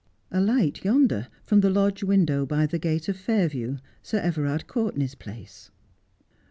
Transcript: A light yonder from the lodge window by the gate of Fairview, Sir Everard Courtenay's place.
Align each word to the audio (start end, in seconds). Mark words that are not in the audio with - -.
A 0.31 0.41
light 0.41 0.83
yonder 0.83 1.27
from 1.43 1.61
the 1.61 1.69
lodge 1.69 2.01
window 2.03 2.43
by 2.43 2.65
the 2.65 2.79
gate 2.79 3.07
of 3.07 3.15
Fairview, 3.15 3.77
Sir 4.01 4.17
Everard 4.17 4.65
Courtenay's 4.65 5.13
place. 5.13 5.69